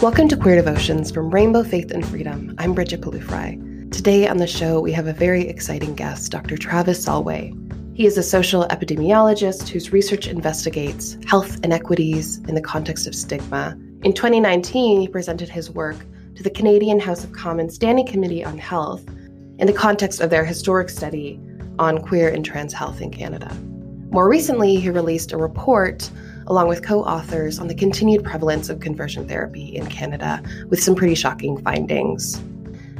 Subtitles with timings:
[0.00, 2.54] Welcome to Queer Devotions from Rainbow Faith and Freedom.
[2.58, 3.90] I'm Bridget Palufrey.
[3.90, 6.56] Today on the show, we have a very exciting guest, Dr.
[6.56, 7.52] Travis Salway.
[7.96, 13.76] He is a social epidemiologist whose research investigates health inequities in the context of stigma.
[14.04, 15.96] In 2019, he presented his work
[16.36, 19.04] to the Canadian House of Commons Standing Committee on Health
[19.58, 21.40] in the context of their historic study
[21.80, 23.52] on queer and trans health in Canada.
[24.12, 26.08] More recently, he released a report
[26.48, 30.94] along with co authors on the continued prevalence of conversion therapy in Canada, with some
[30.94, 32.42] pretty shocking findings.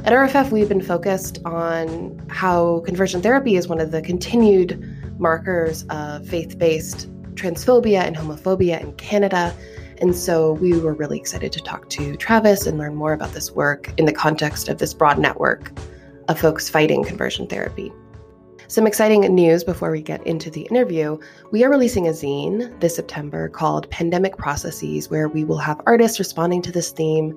[0.05, 4.81] At RFF, we've been focused on how conversion therapy is one of the continued
[5.19, 9.53] markers of faith based transphobia and homophobia in Canada.
[10.01, 13.51] And so we were really excited to talk to Travis and learn more about this
[13.51, 15.73] work in the context of this broad network
[16.29, 17.91] of folks fighting conversion therapy.
[18.69, 21.17] Some exciting news before we get into the interview.
[21.49, 26.19] We are releasing a zine this September called Pandemic Processes, where we will have artists
[26.19, 27.35] responding to this theme,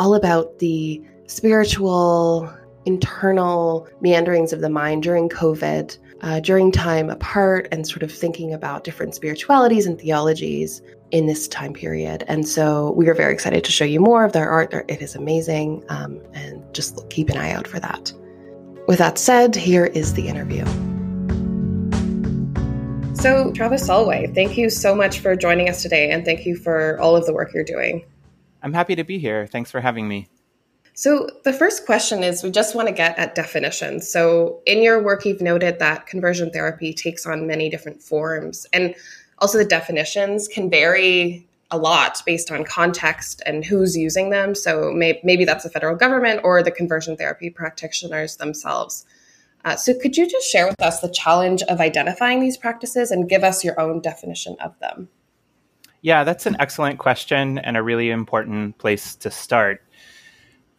[0.00, 2.52] all about the spiritual,
[2.86, 8.52] internal meanderings of the mind during COVID, uh, during time apart, and sort of thinking
[8.52, 12.24] about different spiritualities and theologies in this time period.
[12.26, 14.74] And so we are very excited to show you more of their art.
[14.88, 18.12] It is amazing, um, and just keep an eye out for that.
[18.86, 20.64] With that said, here is the interview.
[23.14, 27.00] So, Travis Salway, thank you so much for joining us today, and thank you for
[27.00, 28.04] all of the work you're doing.
[28.62, 29.46] I'm happy to be here.
[29.46, 30.28] Thanks for having me.
[30.92, 34.06] So, the first question is we just want to get at definitions.
[34.06, 38.94] So, in your work, you've noted that conversion therapy takes on many different forms, and
[39.38, 44.54] also the definitions can vary a lot based on context and who's using them.
[44.54, 49.04] So may, maybe that's the federal government or the conversion therapy practitioners themselves.
[49.64, 53.28] Uh, so could you just share with us the challenge of identifying these practices and
[53.28, 55.08] give us your own definition of them?
[56.02, 59.82] Yeah, that's an excellent question and a really important place to start.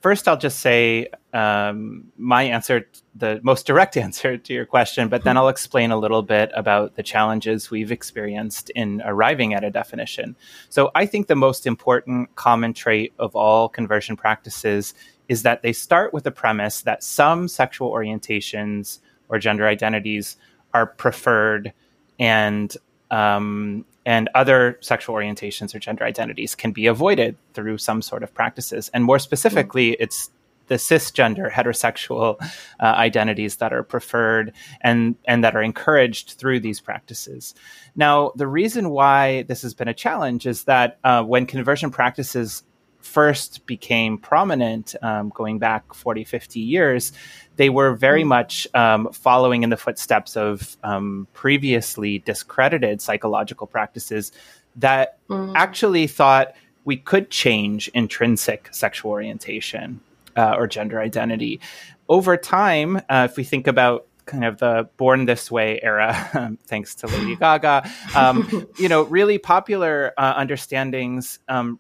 [0.06, 5.24] First, I'll just say um, my answer, the most direct answer to your question, but
[5.24, 9.72] then I'll explain a little bit about the challenges we've experienced in arriving at a
[9.72, 10.36] definition.
[10.70, 14.94] So, I think the most important common trait of all conversion practices
[15.28, 20.38] is that they start with the premise that some sexual orientations or gender identities
[20.76, 21.74] are preferred
[22.20, 22.78] and
[23.10, 28.34] um, and other sexual orientations or gender identities can be avoided through some sort of
[28.34, 28.90] practices.
[28.94, 30.04] And more specifically, mm-hmm.
[30.04, 30.30] it's
[30.68, 32.38] the cisgender heterosexual
[32.80, 34.52] uh, identities that are preferred
[34.82, 37.54] and and that are encouraged through these practices.
[37.96, 42.64] Now, the reason why this has been a challenge is that uh, when conversion practices
[43.06, 47.14] first became prominent um, going back 40 50 years
[47.56, 48.28] they were very mm.
[48.28, 54.32] much um, following in the footsteps of um, previously discredited psychological practices
[54.76, 55.54] that mm.
[55.56, 60.00] actually thought we could change intrinsic sexual orientation
[60.36, 61.60] uh, or gender identity.
[62.08, 66.96] Over time, uh, if we think about kind of the born this way era thanks
[66.96, 71.80] to lady gaga um, you know really popular uh, understandings um,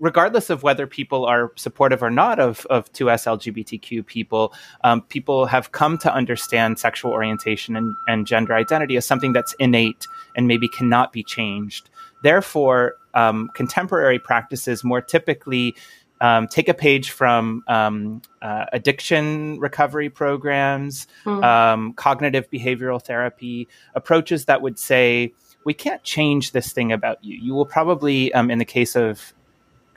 [0.00, 4.52] regardless of whether people are supportive or not of, of 2S LGBTQ people,
[4.84, 9.54] um, people have come to understand sexual orientation and, and, gender identity as something that's
[9.58, 10.06] innate
[10.36, 11.88] and maybe cannot be changed.
[12.22, 15.74] Therefore, um, contemporary practices more typically
[16.20, 21.96] um, take a page from um, uh, addiction recovery programs, mm.
[21.96, 25.32] cognitive behavioral therapy, approaches that would say,
[25.64, 27.38] we can't change this thing about you.
[27.40, 29.34] You will probably, um, in the case of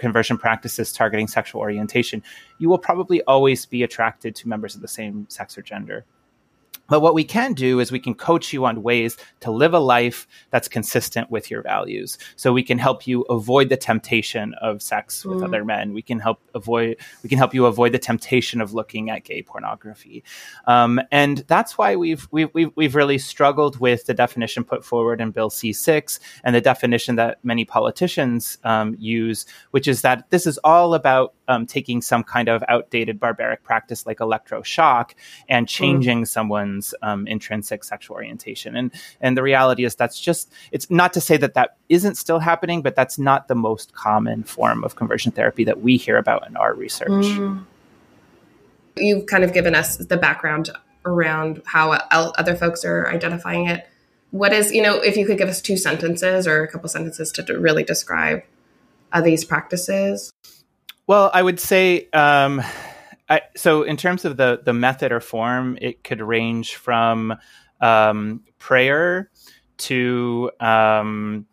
[0.02, 2.24] conversion practices targeting sexual orientation,
[2.58, 6.04] you will probably always be attracted to members of the same sex or gender.
[6.92, 9.80] But what we can do is we can coach you on ways to live a
[9.80, 12.18] life that's consistent with your values.
[12.36, 15.46] So we can help you avoid the temptation of sex with mm.
[15.46, 15.94] other men.
[15.94, 19.42] We can help avoid we can help you avoid the temptation of looking at gay
[19.42, 20.26] pornography.
[20.68, 25.22] Um, and that's why we've, we've we've we've really struggled with the definition put forward
[25.22, 30.46] in Bill C6 and the definition that many politicians um, use, which is that this
[30.46, 35.12] is all about um, taking some kind of outdated barbaric practice like electroshock
[35.48, 36.28] and changing mm.
[36.28, 38.76] someone's um, intrinsic sexual orientation.
[38.76, 42.40] And and the reality is that's just it's not to say that that isn't still
[42.40, 46.48] happening, but that's not the most common form of conversion therapy that we hear about
[46.48, 47.10] in our research.
[47.10, 47.66] Mm.
[48.98, 50.70] You've kind of given us the background
[51.06, 53.88] around how other folks are identifying it.
[54.32, 57.32] What is, you know, if you could give us two sentences or a couple sentences
[57.34, 58.44] to really describe
[59.12, 60.32] uh, these practices?
[61.08, 62.62] Well, I would say um,
[63.32, 63.84] I, so.
[63.84, 67.34] In terms of the the method or form, it could range from
[67.80, 69.32] um, prayer
[69.78, 71.48] to um,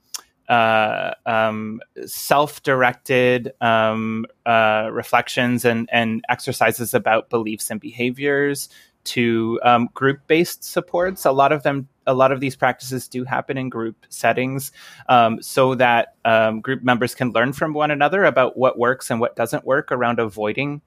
[0.49, 8.69] uh, um, self-directed um, uh, reflections and, and exercises about beliefs and behaviors
[9.05, 11.25] to um, group-based supports.
[11.25, 14.73] A lot of them, a lot of these practices do happen in group settings,
[15.09, 19.21] um, so that um, group members can learn from one another about what works and
[19.21, 20.83] what doesn't work around avoiding,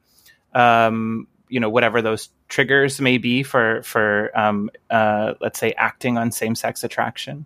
[0.53, 6.17] um, you know, whatever those triggers may be for for um, uh, let's say acting
[6.17, 7.45] on same-sex attraction.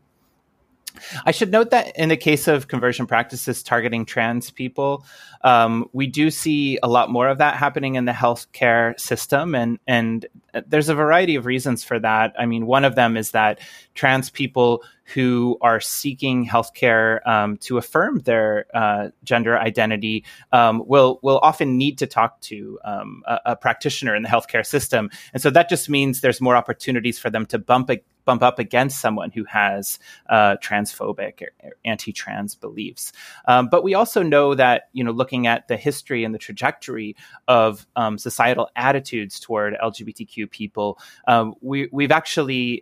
[1.25, 5.05] I should note that in the case of conversion practices targeting trans people,
[5.43, 9.79] um, we do see a lot more of that happening in the healthcare system, and
[9.87, 10.25] and
[10.67, 12.33] there's a variety of reasons for that.
[12.39, 13.59] I mean, one of them is that
[13.93, 21.19] trans people who are seeking healthcare um, to affirm their uh, gender identity um, will
[21.21, 25.41] will often need to talk to um, a, a, practitioner in the healthcare system, and
[25.41, 28.99] so that just means there's more opportunities for them to bump a, bump up against
[28.99, 29.99] someone who has
[30.29, 33.11] uh, transphobic or anti-trans beliefs.
[33.47, 37.15] Um, but we also know that you know looking at the history and the trajectory
[37.47, 40.97] of um, societal attitudes toward LGBTQ people,
[41.27, 42.81] um, we, we've actually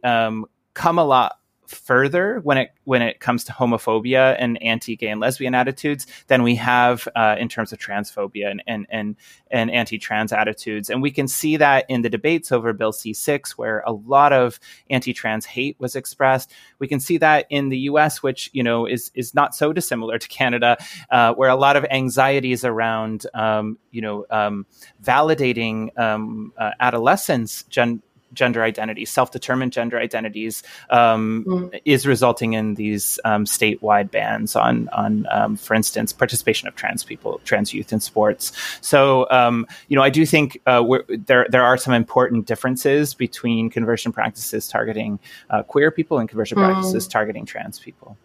[0.74, 1.38] come a lot
[1.68, 6.56] further when it when it comes to homophobia and anti-gay and lesbian attitudes than we
[6.56, 9.16] have uh, in terms of transphobia and and and,
[9.52, 10.90] and anti-trans attitudes.
[10.90, 14.60] And we can see that in the debates over Bill C6, where a lot of
[14.90, 16.52] anti-trans hate was expressed.
[16.80, 20.18] We can see that in the U.S., which you know is is not so dissimilar
[20.18, 20.78] to Canada,
[21.10, 24.66] uh, where a lot of anxieties around um, you know um,
[25.02, 27.64] validating um, uh, adolescents.
[27.64, 28.02] Gen-
[28.34, 31.82] gender identities, self-determined gender identities, um, mm.
[31.86, 37.04] is resulting in these um, statewide bans on, on um, for instance, participation of trans
[37.04, 38.52] people, trans youth in sports.
[38.82, 43.70] So, um, you know, I do think uh, there there are some important differences between
[43.70, 45.20] conversion practices targeting
[45.50, 46.66] uh, queer people and conversion mm.
[46.66, 48.18] practices targeting trans people.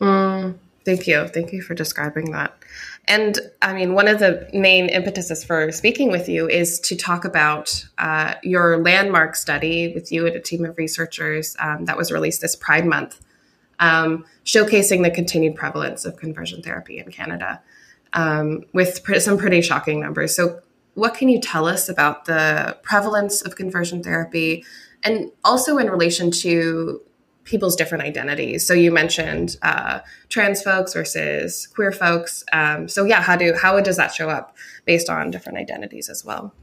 [0.00, 0.54] Mm.
[0.84, 1.26] Thank you.
[1.28, 2.54] Thank you for describing that.
[3.06, 7.24] And I mean, one of the main impetuses for speaking with you is to talk
[7.24, 12.10] about uh, your landmark study with you and a team of researchers um, that was
[12.10, 13.20] released this Pride Month,
[13.78, 17.60] um, showcasing the continued prevalence of conversion therapy in Canada
[18.14, 20.34] um, with pr- some pretty shocking numbers.
[20.34, 20.60] So,
[20.94, 24.64] what can you tell us about the prevalence of conversion therapy
[25.02, 27.02] and also in relation to
[27.44, 28.66] people's different identities.
[28.66, 32.44] So you mentioned uh, trans folks versus queer folks.
[32.52, 36.24] Um, so yeah, how do how does that show up based on different identities as
[36.24, 36.54] well?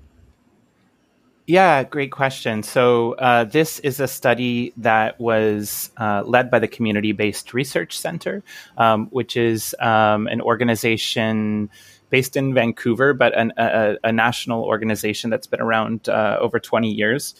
[1.48, 2.64] Yeah, great question.
[2.64, 8.00] So, uh, this is a study that was uh, led by the Community Based Research
[8.00, 8.44] Center,
[8.78, 11.70] um, which is um, an organization
[12.10, 16.92] based in Vancouver, but an, a, a, national organization that's been around uh, over 20
[16.92, 17.34] years.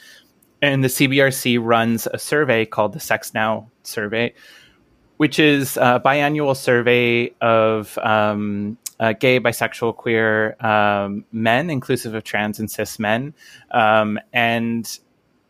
[0.62, 4.34] And the CBRC runs a survey called the Sex Now survey,
[5.18, 12.24] which is a biannual survey of um, uh, gay, bisexual, queer um, men, inclusive of
[12.24, 13.34] trans and cis men.
[13.72, 15.00] Um, and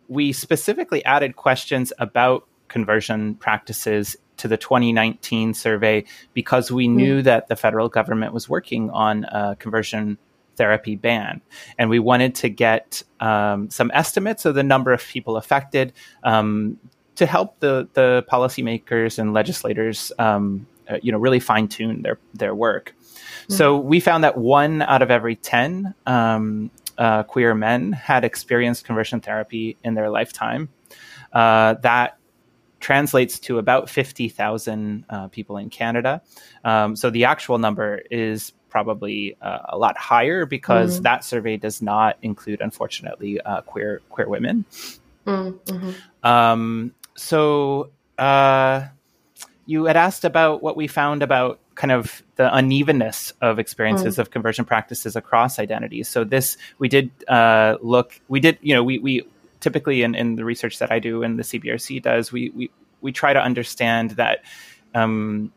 [0.08, 6.04] we specifically added questions about conversion practices to the 2019 survey
[6.34, 6.96] because we mm.
[6.96, 10.18] knew that the federal government was working on a conversion
[10.56, 11.42] therapy ban.
[11.78, 15.94] And we wanted to get um, some estimates of the number of people affected
[16.24, 16.78] um,
[17.16, 22.20] to help the, the policymakers and legislators, um, uh, you know, really fine tune their,
[22.34, 22.94] their work.
[23.02, 23.54] Mm-hmm.
[23.54, 28.86] So we found that one out of every 10 um, uh, queer men had experienced
[28.86, 30.70] conversion therapy in their lifetime.
[31.34, 32.18] Uh, that
[32.80, 36.22] translates to about 50,000 uh, people in Canada.
[36.64, 41.04] Um, so the actual number is probably uh, a lot higher because mm-hmm.
[41.04, 44.66] that survey does not include, unfortunately, uh, queer queer women.
[45.28, 45.92] Mm-hmm.
[46.24, 48.88] Um, so uh,
[49.66, 54.20] you had asked about what we found about kind of the unevenness of experiences mm.
[54.20, 56.08] of conversion practices across identities.
[56.08, 58.20] So this we did uh, look.
[58.28, 59.24] We did you know we we
[59.60, 63.12] typically in, in the research that I do and the CBRC does we we we
[63.12, 64.44] try to understand that.
[64.94, 65.54] Um,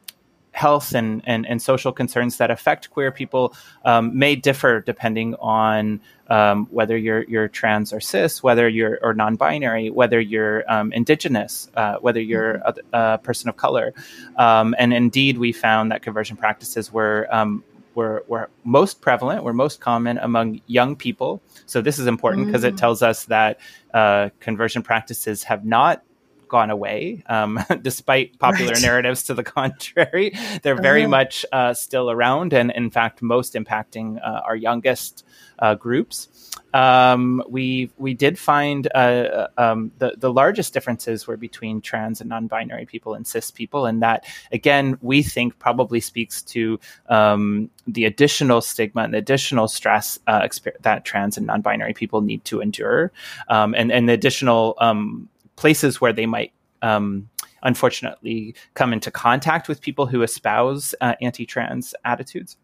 [0.54, 3.52] health and, and, and social concerns that affect queer people
[3.84, 9.12] um, may differ depending on um, whether you're you're trans or cis, whether you're or
[9.12, 13.92] non-binary, whether you're um, indigenous, uh, whether you're a, a, person of color,
[14.36, 17.62] um, and indeed we found that conversion practices were um,
[17.94, 21.42] were, were most prevalent, were most common among young people.
[21.66, 22.74] So this is important because mm-hmm.
[22.74, 22.80] it mm.
[22.80, 23.60] tells us that
[23.92, 26.02] uh, conversion practices have not
[26.48, 28.82] gone away, um, despite popular right.
[28.82, 30.34] narratives to the contrary.
[30.62, 31.10] They're very uh-huh.
[31.10, 35.24] much uh, still around, and in fact, most impacting uh, our youngest
[35.58, 36.28] uh, groups.
[36.72, 42.20] Um, we we did find uh, uh, um, the the largest differences were between trans
[42.20, 47.70] and non-binary people and cis people, and that again we think probably speaks to um,
[47.86, 50.46] the additional stigma and additional stress uh,
[50.80, 53.12] that trans and non-binary people need to endure,
[53.48, 57.28] um, and and the additional um, places where they might um,
[57.62, 62.56] unfortunately come into contact with people who espouse uh, anti-trans attitudes.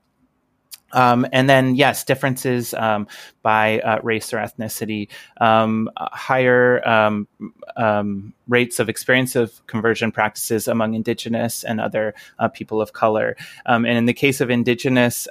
[0.92, 3.06] Um, and then, yes, differences um,
[3.42, 5.08] by uh, race or ethnicity,
[5.40, 7.28] um, higher um,
[7.76, 13.36] um, rates of experience of conversion practices among Indigenous and other uh, people of color.
[13.66, 15.28] Um, and in the case of Indigenous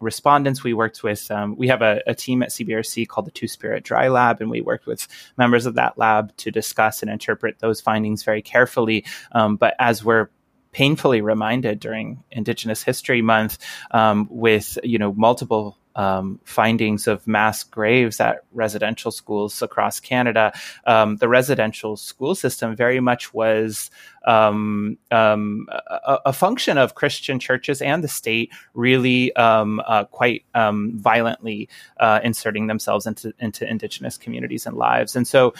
[0.00, 3.84] respondents, we worked with, we have a, a, team at CBRC called the Two Spirit
[3.84, 7.80] Dry Lab, and we worked with members of that lab to discuss and interpret those
[7.80, 9.04] findings very carefully.
[9.32, 10.30] but as we're
[10.74, 13.58] painfully reminded during Indigenous History Month
[13.92, 20.52] um, with you know multiple um, findings of mass graves at residential schools across Canada.
[20.86, 23.90] Um, the residential school system very much was
[24.26, 30.44] um, um a, a, function of Christian churches and the state really um, uh, quite
[30.54, 31.68] um, violently
[32.00, 35.14] uh, inserting themselves into, into Indigenous communities and lives.
[35.14, 35.52] And so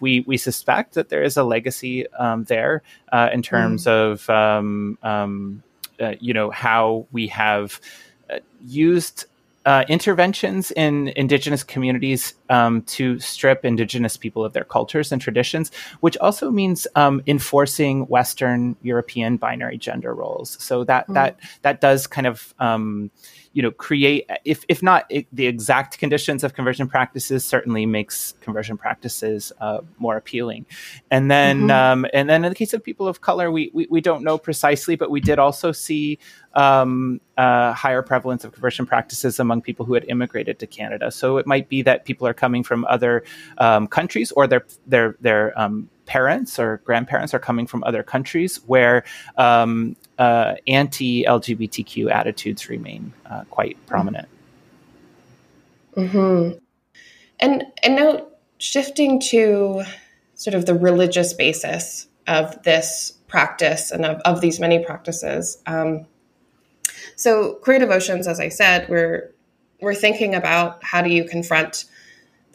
[0.00, 2.06] we, we suspect that there is a legacy
[2.38, 2.82] there
[3.12, 3.90] uh, in terms mm.
[3.92, 4.28] of,
[6.00, 7.80] uh, you know, how we have
[8.30, 9.26] uh, used
[9.66, 15.72] uh, interventions in indigenous communities um, to strip indigenous people of their cultures and traditions,
[16.00, 20.56] which also means um, enforcing Western European binary gender roles.
[20.62, 21.14] So that mm.
[21.14, 23.10] that that does kind of um,
[23.56, 28.34] you know create if if not it, the exact conditions of conversion practices certainly makes
[28.42, 30.66] conversion practices uh, more appealing
[31.10, 31.70] and then mm-hmm.
[31.70, 34.36] um, and then in the case of people of color we, we, we don't know
[34.36, 36.18] precisely but we did also see
[36.52, 41.38] um, uh, higher prevalence of conversion practices among people who had immigrated to Canada so
[41.38, 43.24] it might be that people are coming from other
[43.56, 48.56] um, countries or their their their um, parents or grandparents are coming from other countries
[48.66, 49.04] where
[49.36, 54.28] um, uh, anti LGBTQ attitudes remain uh, quite prominent.
[55.94, 56.50] hmm
[57.40, 58.26] And and now
[58.58, 59.82] shifting to
[60.34, 65.58] sort of the religious basis of this practice and of, of these many practices.
[65.66, 66.06] Um,
[67.16, 69.32] so queer devotions, as I said, we're
[69.80, 71.84] we're thinking about how do you confront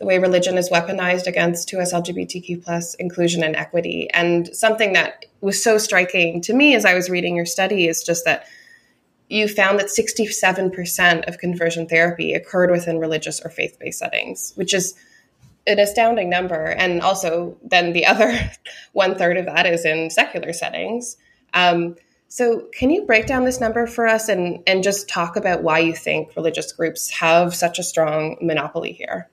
[0.02, 4.10] the way religion is weaponized against 2S LGBTQ plus inclusion and equity.
[4.16, 8.04] And something that was so striking to me as I was reading your study is
[8.04, 8.48] just that
[9.30, 14.96] you found that 67% of conversion therapy occurred within religious or faith-based settings, which is
[15.68, 16.66] an astounding number.
[16.66, 18.34] And also then the other
[18.94, 21.16] one third of that is in secular settings.
[21.54, 21.96] Um,
[22.28, 25.80] so, can you break down this number for us and, and just talk about why
[25.80, 29.30] you think religious groups have such a strong monopoly here?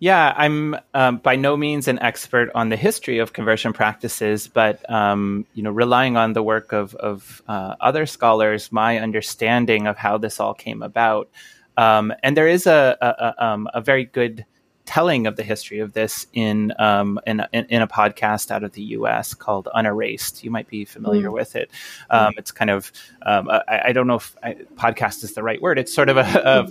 [0.00, 4.88] Yeah, I'm um, by no means an expert on the history of conversion practices, but
[4.90, 9.96] um, you know, relying on the work of, of uh, other scholars, my understanding of
[9.96, 11.30] how this all came about,
[11.76, 14.44] um, and there is a, a, a, um, a very good
[14.86, 18.82] telling of the history of this in, um, in, in, a podcast out of the
[18.82, 19.32] U.S.
[19.32, 20.44] called Unerased.
[20.44, 21.32] You might be familiar mm.
[21.32, 21.70] with it.
[22.10, 25.60] Um, it's kind of um, I, I, don't know if I, podcast is the right
[25.60, 25.78] word.
[25.78, 26.20] It's sort of a,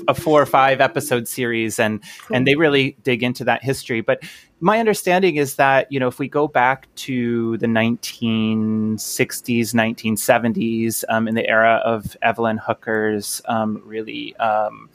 [0.08, 2.38] a, a four or five episode series, and cool.
[2.38, 4.02] and they really dig into that history.
[4.02, 4.24] But
[4.60, 8.98] my understanding is that you know if we go back to the 1960s
[9.74, 14.90] 1970s um, in the era of evelyn hooker's um, really um,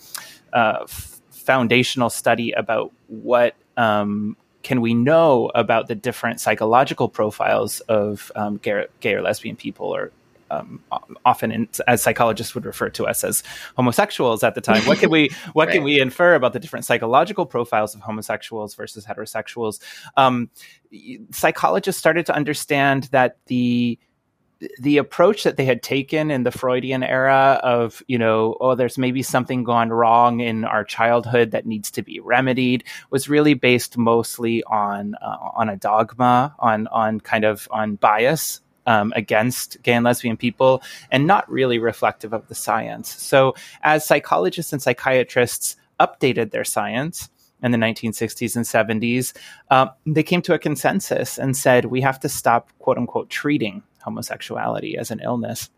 [0.54, 0.86] uh,
[1.30, 8.58] foundational study about what um, can we know about the different psychological profiles of um,
[8.58, 10.12] gay, gay, or lesbian people or
[10.50, 10.82] um,
[11.24, 13.42] often in, as psychologists would refer to us as
[13.76, 15.74] homosexuals at the time what can we what right.
[15.74, 19.80] can we infer about the different psychological profiles of homosexuals versus heterosexuals
[20.16, 20.48] um,
[21.32, 23.98] psychologists started to understand that the
[24.80, 28.98] the approach that they had taken in the Freudian era of, you know, oh, there's
[28.98, 33.96] maybe something gone wrong in our childhood that needs to be remedied was really based
[33.96, 39.92] mostly on uh, on a dogma, on on kind of on bias um, against gay
[39.92, 43.08] and lesbian people, and not really reflective of the science.
[43.08, 47.30] So, as psychologists and psychiatrists updated their science
[47.62, 49.36] in the 1960s and 70s,
[49.70, 53.82] uh, they came to a consensus and said we have to stop, quote unquote, treating
[54.08, 55.70] homosexuality as an illness.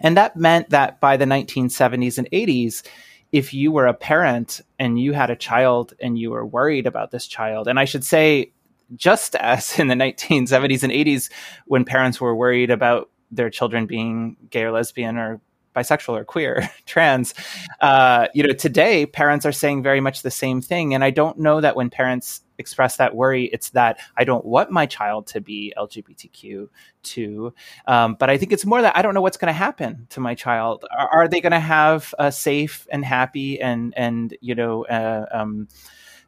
[0.00, 2.86] And that meant that by the 1970s and 80s,
[3.32, 7.10] if you were a parent and you had a child and you were worried about
[7.10, 8.52] this child, and I should say,
[8.94, 11.30] just as in the 1970s and 80s,
[11.66, 15.40] when parents were worried about their children being gay or lesbian or
[15.76, 17.34] bisexual or queer, trans,
[17.80, 20.94] uh, you know, today parents are saying very much the same thing.
[20.94, 24.70] And I don't know that when parents express that worry, it's that I don't want
[24.70, 26.68] my child to be LGBTQ
[27.02, 27.54] too.
[27.86, 30.20] Um, but I think it's more that I don't know what's going to happen to
[30.20, 30.84] my child.
[30.96, 35.26] Are, are they going to have a safe and happy and and you know uh,
[35.30, 35.68] um,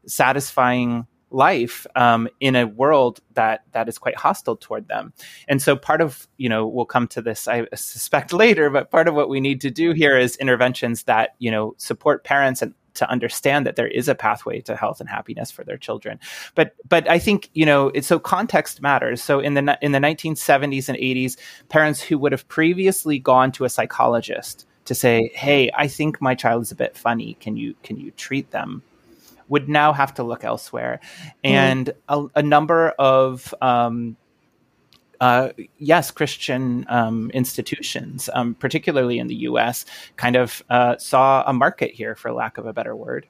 [0.06, 5.12] satisfying life um, in a world that that is quite hostile toward them.
[5.48, 9.08] And so part of you know we'll come to this I suspect later, but part
[9.08, 12.74] of what we need to do here is interventions that you know support parents and
[12.94, 16.18] to understand that there is a pathway to health and happiness for their children.
[16.54, 19.22] But but I think you know so context matters.
[19.22, 21.36] So in the in the 1970s and 80s,
[21.68, 26.34] parents who would have previously gone to a psychologist to say, "Hey, I think my
[26.34, 27.34] child is a bit funny.
[27.40, 28.82] Can you can you treat them?"
[29.50, 31.00] would now have to look elsewhere.
[31.44, 31.50] Mm.
[31.50, 34.16] And a, a, number of um,
[35.20, 39.84] uh, yes, Christian um, institutions, um, particularly in the U.S.,
[40.16, 43.26] kind of uh, saw a market here, for lack of a better word,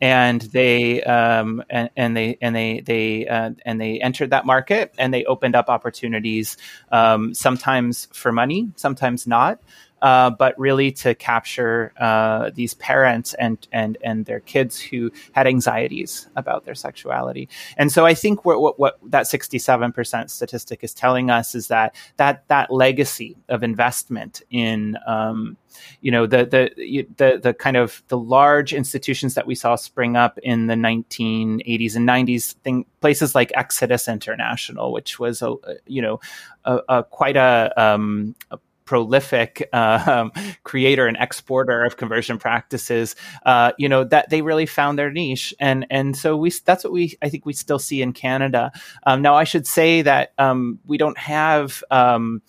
[0.00, 4.94] and they um, and, and, they and they they uh, and they entered that market
[4.98, 6.56] and they opened up opportunities,
[6.90, 9.60] um, sometimes for money, sometimes not
[10.02, 15.46] uh, but really to capture uh, these parents and and and their kids who had
[15.46, 17.48] anxieties about their sexuality.
[17.76, 21.54] And so I think what what, what that sixty seven percent statistic is telling us
[21.54, 25.56] is that that that legacy of investment in um,
[26.00, 30.16] you know the the the the kind of the large institutions that we saw spring
[30.16, 35.54] up in the 1980s and 90s thing places like Exodus International which was a
[35.86, 36.20] you know
[36.64, 40.32] a, a quite a, um, a prolific um,
[40.64, 43.14] creator and exporter of conversion practices,
[43.44, 46.92] uh, you know that they really found their niche, and and so we that's what
[46.92, 48.72] we I think we still see in Canada.
[49.04, 52.40] Um, now I should say that um, we don't have um,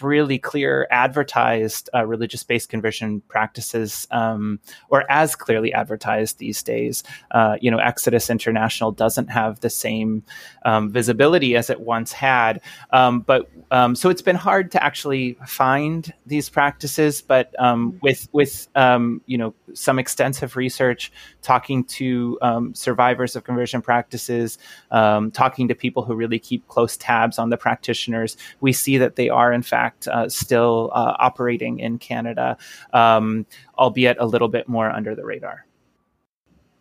[0.00, 7.02] really clear advertised uh, religious based conversion practices um, or as clearly advertised these days.
[7.30, 10.22] Uh, you know, Exodus International doesn't have the same
[10.64, 12.60] um, visibility as it once had.
[12.90, 17.22] Um, but um, so it's been hard to actually find these practices.
[17.22, 21.12] But um, with with um, you know some extensive research,
[21.46, 22.38] talking to
[22.74, 24.58] survivors of conversion practices,
[24.90, 29.28] talking to people who really keep close tabs on the practitioners, we see that they
[29.28, 32.56] are in fact fact, uh, still uh, operating in Canada,
[32.92, 33.46] um,
[33.78, 35.66] albeit a little bit more under the radar.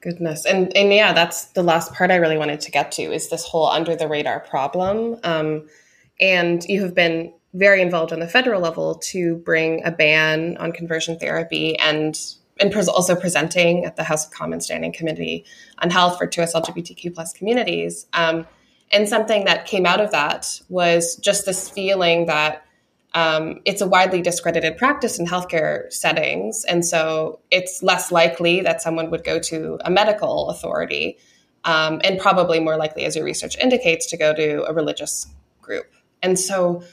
[0.01, 3.29] Goodness, and and yeah, that's the last part I really wanted to get to is
[3.29, 5.17] this whole under the radar problem.
[5.23, 5.67] Um,
[6.19, 10.71] and you have been very involved on the federal level to bring a ban on
[10.71, 12.19] conversion therapy and
[12.59, 15.45] and pres- also presenting at the House of Commons Standing Committee
[15.79, 18.07] on Health for 2S LGBTQ plus communities.
[18.13, 18.47] Um,
[18.91, 22.65] and something that came out of that was just this feeling that
[23.13, 26.65] um, it's a widely discredited practice in healthcare settings.
[26.65, 31.17] And so it's less likely that someone would go to a medical authority
[31.63, 35.27] um, and probably more likely, as your research indicates, to go to a religious
[35.61, 35.91] group.
[36.21, 36.83] And so,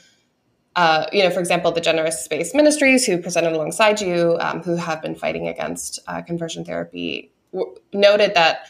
[0.75, 4.75] uh, you know, for example, the Generous Space Ministries, who presented alongside you, um, who
[4.75, 8.67] have been fighting against uh, conversion therapy, w- noted that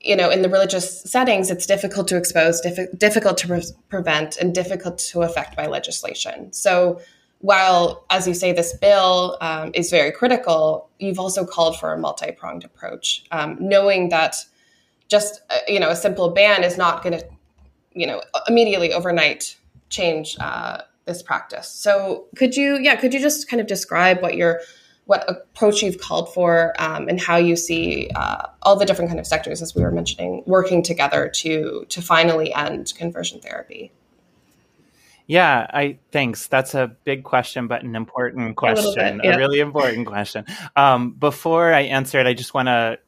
[0.00, 4.36] you know, in the religious settings, it's difficult to expose, diff- difficult to pre- prevent,
[4.36, 6.52] and difficult to affect by legislation.
[6.52, 7.00] So,
[7.40, 11.98] while, as you say, this bill um, is very critical, you've also called for a
[11.98, 14.36] multi pronged approach, um, knowing that
[15.08, 17.26] just uh, you know a simple ban is not going to,
[17.92, 19.56] you know, immediately overnight
[19.88, 21.68] change uh, this practice.
[21.68, 24.60] So, could you, yeah, could you just kind of describe what your
[25.08, 29.18] what approach you've called for um, and how you see uh, all the different kind
[29.18, 33.90] of sectors as we were mentioning working together to to finally end conversion therapy
[35.26, 39.34] yeah i thanks that's a big question but an important question a, bit, yeah.
[39.34, 40.44] a really important question
[40.76, 42.98] um, before i answer it i just want to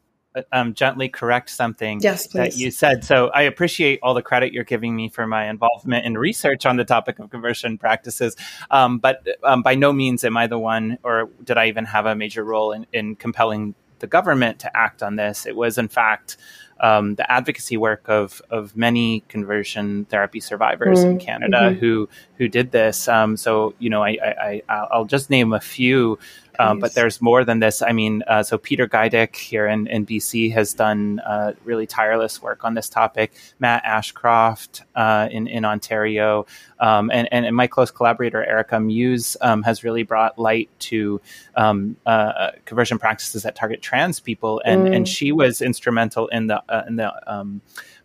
[0.53, 3.05] um, gently correct something yes, that you said.
[3.05, 6.77] So I appreciate all the credit you're giving me for my involvement in research on
[6.77, 8.37] the topic of conversion practices.
[8.71, 12.07] Um, but um, by no means am I the one, or did I even have
[12.07, 15.47] a major role in, in compelling the government to act on this.
[15.47, 16.37] It was, in fact,
[16.81, 21.11] um, the advocacy work of of many conversion therapy survivors mm-hmm.
[21.11, 21.79] in Canada mm-hmm.
[21.79, 23.07] who who did this.
[23.07, 26.19] Um, so you know, I, I, I will just name a few.
[26.61, 27.83] Um, but there's more than this.
[27.83, 32.43] I mean, uh, so Peter Gajdics here in, in BC has done uh, really tireless
[32.43, 33.33] work on this topic.
[33.59, 36.47] Matt Ashcroft uh, in in Ontario,
[36.79, 41.21] um, and, and, my close collaborator Erika Muse um, has really brought light to
[41.57, 44.97] um, uh, conversion practices that target trans people, and mm.
[44.97, 47.61] and she was instrumental in the uh, in the um,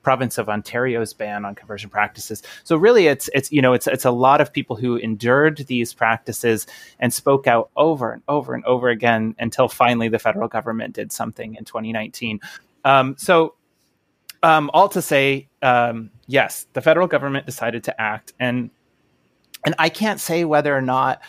[0.06, 2.44] province of Ontario's ban on conversion practices.
[2.64, 5.94] So really, it's it's you know it's it's a lot of people who endured these
[5.94, 6.68] practices
[7.00, 11.12] and spoke out over and over and over again until finally the federal government did
[11.12, 12.40] something in 2019.
[12.86, 13.56] Um, so
[14.44, 18.70] um, all to say, um, yes, the federal government decided to act, and
[19.66, 21.20] and I can't say whether or not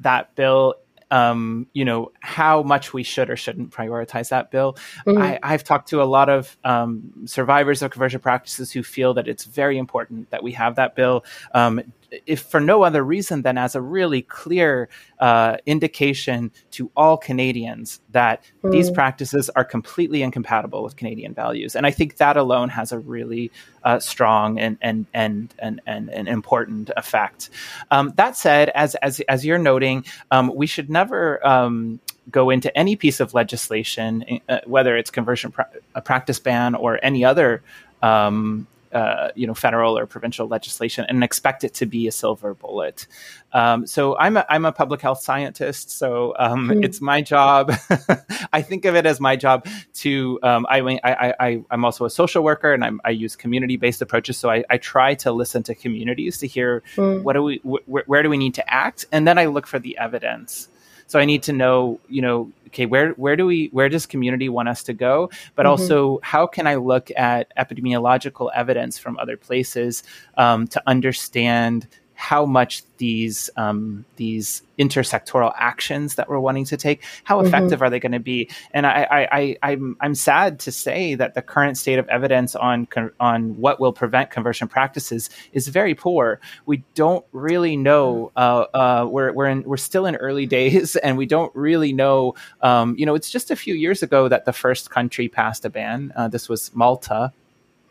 [0.00, 0.74] that bill
[1.14, 4.76] um, you know, how much we should or shouldn't prioritize that bill.
[5.06, 5.38] Mm-hmm.
[5.44, 9.28] I, have talked to a lot of um, survivors of conversion practices who feel that
[9.28, 11.24] it's very important that we have that bill.
[11.52, 11.80] Um,
[12.26, 18.00] if for no other reason than as a really clear uh, indication to all Canadians
[18.10, 18.70] that mm.
[18.70, 21.76] these practices are completely incompatible with Canadian values.
[21.76, 23.50] And I think that alone has a really
[23.82, 27.50] uh, strong and, and, and, and, and, and important effect.
[27.90, 32.00] Um, that said, as, as, as you're noting, um, we should never um,
[32.30, 36.98] go into any piece of legislation, uh, whether it's conversion pra- a practice ban or
[37.02, 37.62] any other
[38.02, 42.54] um, uh, you know federal or provincial legislation and expect it to be a silver
[42.54, 43.06] bullet.
[43.52, 46.84] Um, so I'm a, I'm a public health scientist, so um, mm.
[46.84, 47.72] it's my job.
[48.52, 52.10] I think of it as my job to um, I, I, I I'm also a
[52.10, 54.38] social worker and I'm, i use community based approaches.
[54.38, 57.22] So I, I, try to listen to communities to hear mm.
[57.22, 59.78] what do we wh- where do we need to act, and then I look for
[59.78, 60.68] the evidence.
[61.06, 64.48] So I need to know, you know, okay, where where do we where does community
[64.48, 65.30] want us to go?
[65.54, 65.70] But mm-hmm.
[65.70, 70.02] also, how can I look at epidemiological evidence from other places
[70.36, 71.86] um, to understand
[72.24, 77.48] how much these um, these intersectoral actions that we're wanting to take, how mm-hmm.
[77.48, 77.84] effective mm-hmm.
[77.84, 78.48] are they going to be?
[78.70, 82.56] And I, I, I, I'm I'm sad to say that the current state of evidence
[82.56, 82.88] on
[83.20, 86.40] on what will prevent conversion practices is very poor.
[86.64, 88.32] We don't really know.
[88.36, 92.36] Uh, uh, we're we're in, we're still in early days, and we don't really know.
[92.62, 95.68] Um, you know, it's just a few years ago that the first country passed a
[95.68, 96.10] ban.
[96.16, 97.34] Uh, this was Malta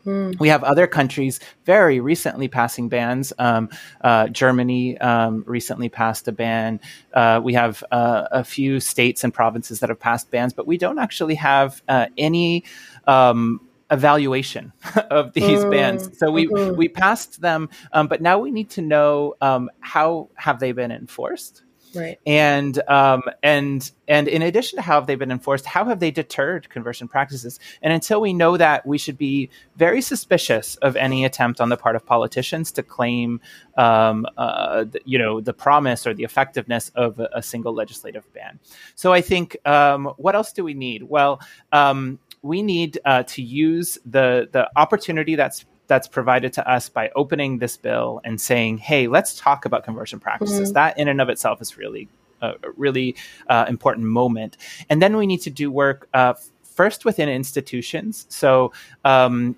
[0.06, 0.38] Mm.
[0.38, 3.32] We have other countries very recently passing bans.
[3.38, 3.68] Um,
[4.02, 6.80] uh, Germany um, recently passed a ban.
[7.12, 10.78] Uh, we have uh, a few states and provinces that have passed bans, but we
[10.78, 12.64] don't actually have uh, any.
[13.06, 14.72] Um, evaluation
[15.10, 15.70] of these mm.
[15.70, 16.74] bans so we mm-hmm.
[16.74, 20.90] we passed them um, but now we need to know um, how have they been
[20.90, 21.63] enforced
[21.94, 22.18] Right.
[22.26, 26.10] And um, and and in addition to how have they been enforced, how have they
[26.10, 27.58] deterred conversion practices?
[27.82, 31.76] And until we know that, we should be very suspicious of any attempt on the
[31.76, 33.40] part of politicians to claim,
[33.76, 38.58] um, uh, you know, the promise or the effectiveness of a, a single legislative ban.
[38.94, 41.04] So I think um, what else do we need?
[41.04, 41.40] Well.
[41.72, 47.10] Um, we need uh, to use the the opportunity that's that's provided to us by
[47.14, 50.74] opening this bill and saying, "Hey, let's talk about conversion practices." Mm-hmm.
[50.74, 52.08] That in and of itself is really
[52.42, 53.16] a really
[53.48, 54.56] uh, important moment.
[54.90, 56.34] And then we need to do work uh,
[56.74, 58.26] first within institutions.
[58.28, 58.72] So
[59.04, 59.56] um,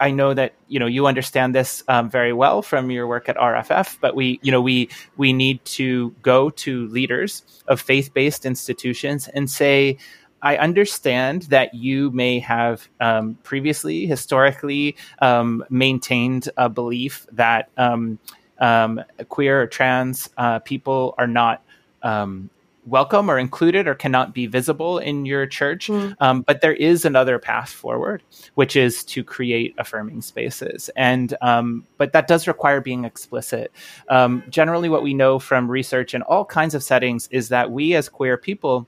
[0.00, 3.36] I know that you know you understand this um, very well from your work at
[3.36, 8.46] RFF, but we you know we we need to go to leaders of faith based
[8.46, 9.98] institutions and say.
[10.42, 18.18] I understand that you may have um, previously, historically, um, maintained a belief that um,
[18.58, 21.62] um queer or trans uh, people are not
[22.02, 22.48] um,
[22.86, 25.88] welcome or included or cannot be visible in your church.
[25.88, 26.14] Mm.
[26.20, 28.22] Um, but there is another path forward,
[28.54, 30.88] which is to create affirming spaces.
[30.96, 33.72] And um, but that does require being explicit.
[34.08, 37.94] Um, generally, what we know from research in all kinds of settings is that we
[37.94, 38.86] as queer people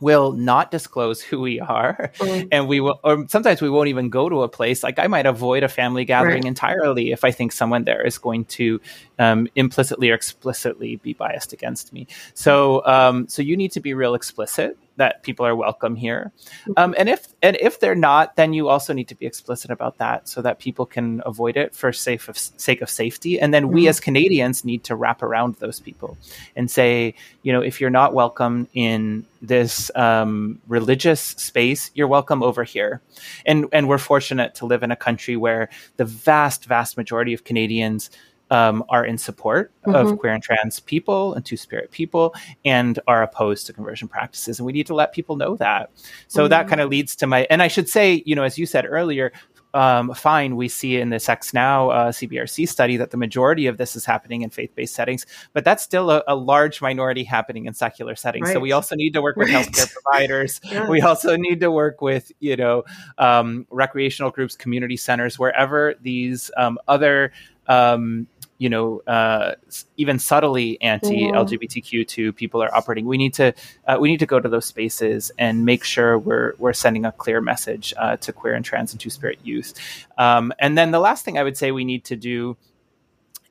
[0.00, 2.48] will not disclose who we are mm-hmm.
[2.52, 5.26] and we will or sometimes we won't even go to a place like i might
[5.26, 6.44] avoid a family gathering right.
[6.44, 8.80] entirely if i think someone there is going to
[9.18, 13.94] um, implicitly or explicitly be biased against me so um, so you need to be
[13.94, 16.32] real explicit that people are welcome here.
[16.62, 16.72] Mm-hmm.
[16.76, 19.98] Um, and if and if they're not, then you also need to be explicit about
[19.98, 23.38] that so that people can avoid it for safe of, sake of safety.
[23.40, 23.74] And then mm-hmm.
[23.74, 26.16] we as Canadians need to wrap around those people
[26.54, 32.42] and say, you know, if you're not welcome in this um, religious space, you're welcome
[32.42, 33.00] over here.
[33.44, 37.44] And and we're fortunate to live in a country where the vast vast majority of
[37.44, 38.10] Canadians
[38.50, 39.94] um, are in support mm-hmm.
[39.94, 44.58] of queer and trans people and two spirit people and are opposed to conversion practices.
[44.58, 45.90] And we need to let people know that.
[46.28, 46.50] So mm-hmm.
[46.50, 48.86] that kind of leads to my, and I should say, you know, as you said
[48.88, 49.32] earlier,
[49.76, 53.76] um, fine, we see in the Sex Now uh, CBRC study that the majority of
[53.76, 57.66] this is happening in faith based settings, but that's still a, a, large minority happening
[57.66, 58.46] in secular settings.
[58.48, 58.54] Right.
[58.54, 59.66] So we also need to work with right.
[59.66, 60.60] healthcare providers.
[60.64, 60.88] yeah.
[60.88, 62.84] We also need to work with, you know,
[63.18, 67.32] um, recreational groups, community centers, wherever these um, other
[67.68, 68.26] um,
[68.58, 69.54] you know, uh,
[69.96, 73.04] even subtly anti-LGBTQ two people are operating.
[73.06, 73.52] We need to
[73.86, 77.12] uh, we need to go to those spaces and make sure we're we're sending a
[77.12, 79.74] clear message uh, to queer and trans and two spirit youth.
[80.16, 82.56] Um, and then the last thing I would say we need to do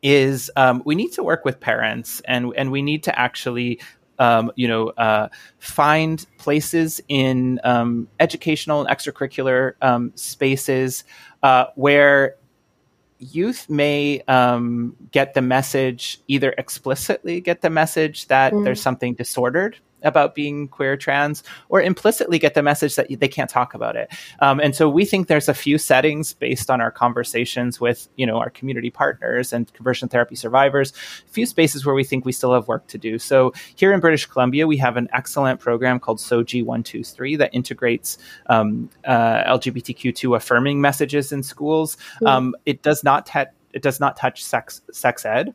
[0.02, 3.80] is um, we need to work with parents and and we need to actually
[4.18, 5.28] um, you know, uh,
[5.60, 11.04] find places in um, educational and extracurricular um, spaces
[11.44, 12.36] uh, where
[13.26, 18.64] youth may um, get the message either explicitly get the message that mm.
[18.64, 23.50] there's something disordered about being queer trans or implicitly get the message that they can't
[23.50, 24.10] talk about it.
[24.40, 28.26] Um, and so we think there's a few settings based on our conversations with you
[28.26, 30.94] know our community partners and conversion therapy survivors
[31.28, 33.20] a few spaces where we think we still have work to do.
[33.20, 38.18] So here in british columbia we have an excellent program called SOGI 123 that integrates
[38.48, 41.98] um, uh, lgbtq2 affirming messages in schools.
[42.22, 42.28] Mm.
[42.28, 45.54] um, it does not te- it does not touch sex sex ed.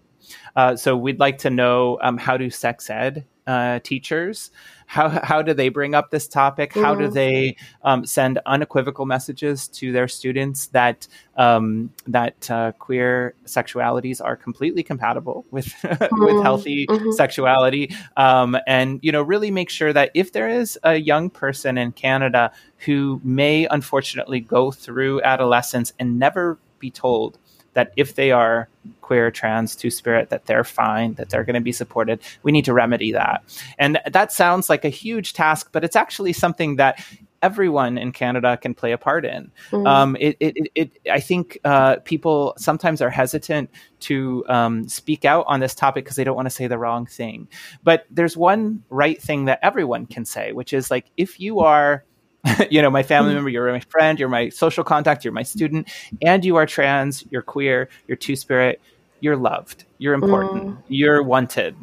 [0.55, 4.53] Uh, so we'd like to know um, how do sex ed uh, teachers?
[4.87, 6.73] How, how do they bring up this topic?
[6.73, 13.35] How do they um, send unequivocal messages to their students that um, that uh, queer
[13.45, 16.25] sexualities are completely compatible with mm-hmm.
[16.25, 17.13] with healthy mm-hmm.
[17.13, 17.95] sexuality?
[18.17, 21.93] Um, and you know, really make sure that if there is a young person in
[21.93, 27.39] Canada who may unfortunately go through adolescence and never be told
[27.75, 28.69] that if they are
[29.01, 32.21] queer, trans, two spirit, that they're fine, that they're going to be supported.
[32.43, 33.43] We need to remedy that.
[33.79, 37.05] And that sounds like a huge task, but it's actually something that
[37.43, 39.51] everyone in Canada can play a part in.
[39.71, 39.89] Mm.
[39.89, 45.45] Um, it, it, it, I think uh, people sometimes are hesitant to um, speak out
[45.49, 47.49] on this topic because they don't want to say the wrong thing.
[47.83, 52.05] But there's one right thing that everyone can say, which is like if you are
[52.70, 53.37] you know, my family hmm.
[53.37, 55.88] member, you're my friend, you're my social contact, you're my student,
[56.22, 58.81] and you are trans, you're queer, you're two spirit,
[59.20, 60.83] you're loved, you're important, mm.
[60.88, 61.76] you're wanted.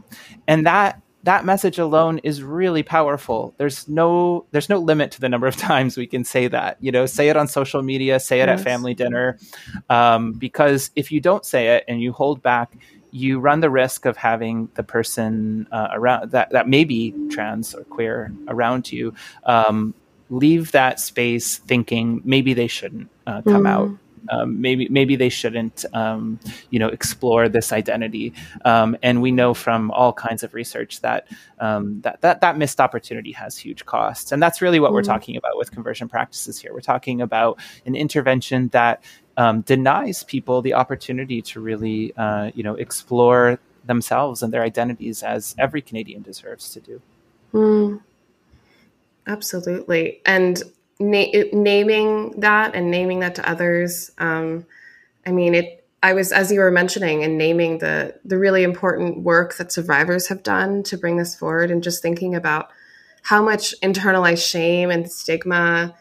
[0.48, 3.54] And that that message alone is really powerful.
[3.58, 6.78] There's no there's no limit to the number of times we can say that.
[6.80, 8.60] You know, say it on social media, say it yes.
[8.60, 9.38] at family dinner,
[9.90, 12.78] um, because if you don't say it and you hold back,
[13.12, 17.74] you run the risk of having the person uh, around that that may be trans
[17.74, 19.14] or queer around you
[19.46, 19.94] um,
[20.30, 23.70] leave that space thinking maybe they shouldn't uh, come mm.
[23.70, 23.90] out.
[24.30, 28.34] Um, maybe maybe they shouldn't, um, you know, explore this identity.
[28.66, 31.28] Um, and we know from all kinds of research that
[31.60, 34.34] um, that, that that missed opportunity has huge costs.
[34.34, 34.96] And that's really what mm.
[34.96, 36.74] we're talking about with conversion practices here.
[36.74, 39.02] We're talking about an intervention that
[39.38, 45.24] um, denies people the opportunity to really, uh, you know, explore themselves and their identities
[45.24, 47.02] as every Canadian deserves to do.
[47.54, 48.02] Mm.
[49.28, 50.22] Absolutely.
[50.26, 50.64] And
[51.00, 54.12] na- naming that and naming that to others.
[54.18, 54.66] Um,
[55.26, 59.20] I mean, it, I was, as you were mentioning, and naming the the really important
[59.24, 62.70] work that survivors have done to bring this forward, and just thinking about
[63.24, 65.94] how much internalized shame and stigma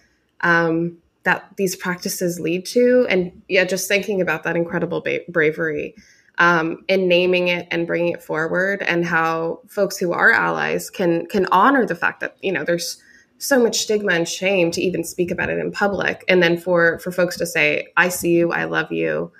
[0.42, 5.94] um, that these practices lead to, and yeah, just thinking about that incredible ba- bravery
[6.38, 11.26] um, in naming it and bringing it forward, and how folks who are allies can
[11.26, 13.02] can honor the fact that you know there's
[13.38, 16.99] so much stigma and shame to even speak about it in public and then for
[17.01, 19.31] for folks to say i see you i love you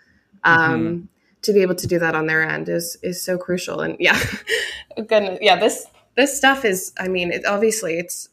[0.45, 1.05] um, mm-hmm.
[1.43, 4.21] to be able to do that on their end is is so crucial and yeah
[4.97, 8.29] goodness yeah this this stuff is i mean it, obviously it's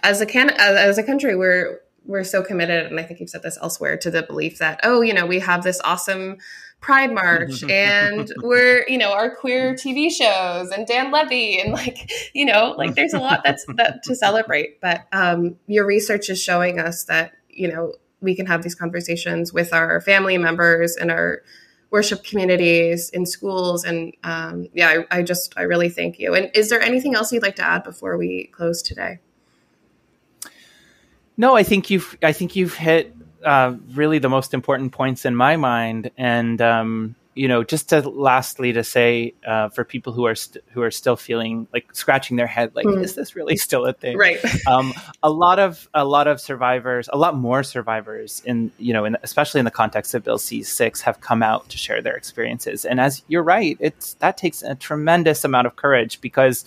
[0.00, 3.42] as a can as a country we're we're so committed and i think you've said
[3.42, 6.38] this elsewhere to the belief that oh you know we have this awesome
[6.80, 12.10] Pride March and we're, you know, our queer TV shows and Dan Levy and like,
[12.34, 14.80] you know, like there's a lot that's that to celebrate.
[14.80, 19.52] But um, your research is showing us that, you know, we can have these conversations
[19.52, 21.42] with our family members and our
[21.90, 23.84] worship communities in schools.
[23.84, 26.34] And um, yeah, I, I just, I really thank you.
[26.34, 29.20] And is there anything else you'd like to add before we close today?
[31.36, 33.14] No, I think you've I think you've hit
[33.46, 36.10] uh, really the most important points in my mind.
[36.18, 40.64] And um, you know, just to lastly to say uh, for people who are st-
[40.72, 43.04] who are still feeling like scratching their head, like, mm.
[43.04, 44.16] is this really still a thing?
[44.16, 44.38] Right.
[44.66, 49.04] um, a lot of a lot of survivors, a lot more survivors, in you know,
[49.04, 52.16] in, especially in the context of Bill C six, have come out to share their
[52.16, 52.86] experiences.
[52.86, 56.64] And as you're right, it's that takes a tremendous amount of courage because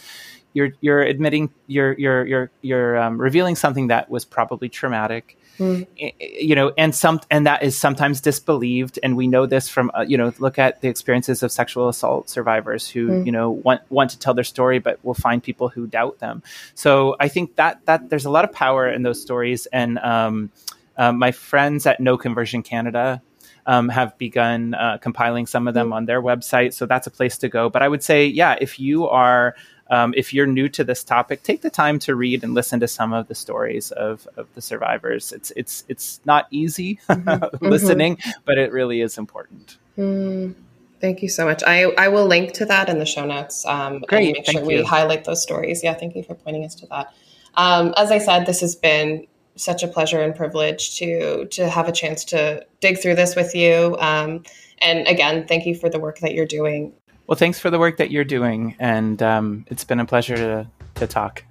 [0.53, 5.85] you're you're admitting you're you're you're you're um, revealing something that was probably traumatic mm.
[6.19, 10.01] you know, and some and that is sometimes disbelieved, and we know this from uh,
[10.01, 13.25] you know, look at the experiences of sexual assault survivors who mm.
[13.25, 16.41] you know want want to tell their story, but will find people who doubt them.
[16.73, 20.51] So I think that that there's a lot of power in those stories, and um,
[20.97, 23.21] uh, my friends at No Conversion Canada
[23.65, 26.73] um, have begun uh, compiling some of them on their website.
[26.73, 27.69] So that's a place to go.
[27.69, 29.55] But I would say, yeah, if you are
[29.89, 32.87] um, if you're new to this topic, take the time to read and listen to
[32.87, 35.31] some of the stories of, of the survivors.
[35.31, 37.65] It's it's it's not easy mm-hmm.
[37.65, 38.39] listening, mm-hmm.
[38.45, 39.77] but it really is important.
[39.97, 40.53] Mm,
[41.01, 41.63] thank you so much.
[41.65, 43.65] I, I will link to that in the show notes.
[43.65, 44.85] Um, Great, make sure we you.
[44.85, 45.83] highlight those stories.
[45.83, 47.13] Yeah, thank you for pointing us to that.
[47.55, 49.25] Um, as I said, this has been
[49.55, 53.55] such a pleasure and privilege to to have a chance to dig through this with
[53.55, 53.97] you.
[53.99, 54.43] Um,
[54.81, 56.93] and again, thank you for the work that you're doing.
[57.29, 60.67] Well, thanks for the work that you're doing, and um, it's been a pleasure to,
[60.95, 61.43] to talk.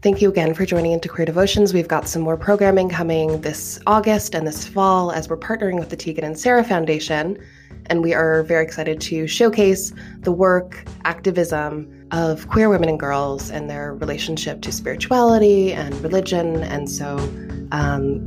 [0.00, 1.74] Thank you again for joining into Queer Devotions.
[1.74, 5.90] We've got some more programming coming this August and this fall as we're partnering with
[5.90, 7.36] the Tegan and Sara Foundation.
[7.90, 13.50] And we are very excited to showcase the work, activism of queer women and girls
[13.50, 16.62] and their relationship to spirituality and religion.
[16.62, 17.18] And so
[17.72, 18.26] um,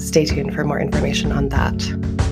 [0.00, 2.27] stay tuned for more information on that.